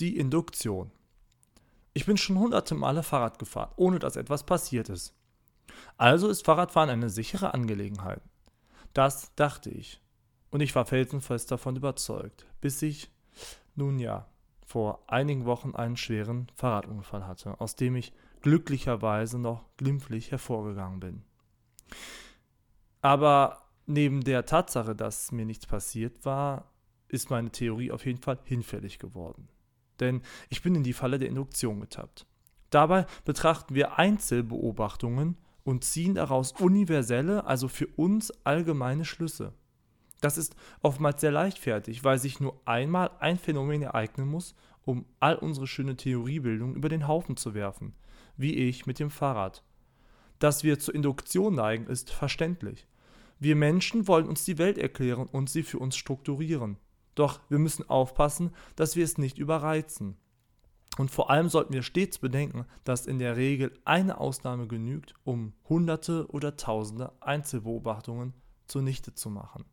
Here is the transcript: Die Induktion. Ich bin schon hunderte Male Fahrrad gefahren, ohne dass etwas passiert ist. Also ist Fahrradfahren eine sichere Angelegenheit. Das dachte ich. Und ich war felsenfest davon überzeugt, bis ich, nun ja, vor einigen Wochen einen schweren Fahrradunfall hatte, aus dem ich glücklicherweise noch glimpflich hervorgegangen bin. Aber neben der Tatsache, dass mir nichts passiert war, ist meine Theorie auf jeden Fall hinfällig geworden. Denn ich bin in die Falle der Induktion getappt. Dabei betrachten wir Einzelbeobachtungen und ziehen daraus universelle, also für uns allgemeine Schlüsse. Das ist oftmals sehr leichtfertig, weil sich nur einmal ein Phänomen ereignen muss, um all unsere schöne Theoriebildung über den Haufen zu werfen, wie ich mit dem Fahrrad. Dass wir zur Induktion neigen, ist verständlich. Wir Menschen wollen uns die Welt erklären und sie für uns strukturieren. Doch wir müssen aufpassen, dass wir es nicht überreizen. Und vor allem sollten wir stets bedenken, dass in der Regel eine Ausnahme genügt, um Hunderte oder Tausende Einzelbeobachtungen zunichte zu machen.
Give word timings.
Die 0.00 0.16
Induktion. 0.16 0.90
Ich 1.92 2.06
bin 2.06 2.16
schon 2.16 2.38
hunderte 2.38 2.74
Male 2.74 3.02
Fahrrad 3.02 3.38
gefahren, 3.38 3.72
ohne 3.76 3.98
dass 3.98 4.16
etwas 4.16 4.44
passiert 4.44 4.88
ist. 4.88 5.14
Also 5.96 6.28
ist 6.28 6.44
Fahrradfahren 6.44 6.90
eine 6.90 7.10
sichere 7.10 7.54
Angelegenheit. 7.54 8.22
Das 8.94 9.34
dachte 9.34 9.70
ich. 9.70 10.00
Und 10.50 10.60
ich 10.60 10.74
war 10.74 10.86
felsenfest 10.86 11.50
davon 11.50 11.76
überzeugt, 11.76 12.46
bis 12.60 12.80
ich, 12.82 13.10
nun 13.74 13.98
ja, 13.98 14.28
vor 14.64 15.02
einigen 15.06 15.44
Wochen 15.46 15.74
einen 15.74 15.96
schweren 15.96 16.46
Fahrradunfall 16.54 17.26
hatte, 17.26 17.60
aus 17.60 17.74
dem 17.74 17.96
ich 17.96 18.12
glücklicherweise 18.40 19.38
noch 19.38 19.64
glimpflich 19.76 20.30
hervorgegangen 20.30 21.00
bin. 21.00 21.22
Aber 23.00 23.64
neben 23.86 24.22
der 24.22 24.46
Tatsache, 24.46 24.94
dass 24.94 25.32
mir 25.32 25.44
nichts 25.44 25.66
passiert 25.66 26.24
war, 26.24 26.70
ist 27.08 27.30
meine 27.30 27.50
Theorie 27.50 27.90
auf 27.90 28.04
jeden 28.06 28.20
Fall 28.20 28.38
hinfällig 28.44 28.98
geworden. 28.98 29.48
Denn 30.00 30.22
ich 30.48 30.62
bin 30.62 30.74
in 30.74 30.82
die 30.82 30.92
Falle 30.92 31.18
der 31.18 31.28
Induktion 31.28 31.80
getappt. 31.80 32.26
Dabei 32.70 33.06
betrachten 33.24 33.74
wir 33.74 33.98
Einzelbeobachtungen 33.98 35.36
und 35.64 35.84
ziehen 35.84 36.14
daraus 36.14 36.52
universelle, 36.52 37.46
also 37.46 37.68
für 37.68 37.86
uns 37.96 38.30
allgemeine 38.44 39.04
Schlüsse. 39.04 39.52
Das 40.20 40.36
ist 40.36 40.56
oftmals 40.82 41.20
sehr 41.20 41.30
leichtfertig, 41.30 42.04
weil 42.04 42.18
sich 42.18 42.40
nur 42.40 42.60
einmal 42.64 43.10
ein 43.20 43.38
Phänomen 43.38 43.82
ereignen 43.82 44.28
muss, 44.28 44.54
um 44.84 45.04
all 45.20 45.36
unsere 45.36 45.66
schöne 45.66 45.96
Theoriebildung 45.96 46.74
über 46.74 46.88
den 46.88 47.06
Haufen 47.06 47.36
zu 47.36 47.54
werfen, 47.54 47.94
wie 48.36 48.54
ich 48.54 48.86
mit 48.86 48.98
dem 48.98 49.10
Fahrrad. 49.10 49.62
Dass 50.38 50.64
wir 50.64 50.78
zur 50.78 50.94
Induktion 50.94 51.54
neigen, 51.54 51.86
ist 51.86 52.10
verständlich. 52.10 52.86
Wir 53.38 53.54
Menschen 53.54 54.08
wollen 54.08 54.26
uns 54.26 54.44
die 54.44 54.58
Welt 54.58 54.78
erklären 54.78 55.28
und 55.30 55.48
sie 55.50 55.62
für 55.62 55.78
uns 55.78 55.96
strukturieren. 55.96 56.76
Doch 57.18 57.40
wir 57.48 57.58
müssen 57.58 57.88
aufpassen, 57.90 58.52
dass 58.76 58.94
wir 58.94 59.02
es 59.02 59.18
nicht 59.18 59.38
überreizen. 59.38 60.16
Und 60.98 61.10
vor 61.10 61.30
allem 61.30 61.48
sollten 61.48 61.72
wir 61.72 61.82
stets 61.82 62.18
bedenken, 62.18 62.64
dass 62.84 63.06
in 63.06 63.18
der 63.18 63.36
Regel 63.36 63.72
eine 63.84 64.18
Ausnahme 64.18 64.68
genügt, 64.68 65.14
um 65.24 65.52
Hunderte 65.68 66.28
oder 66.28 66.56
Tausende 66.56 67.12
Einzelbeobachtungen 67.20 68.34
zunichte 68.66 69.14
zu 69.14 69.30
machen. 69.30 69.64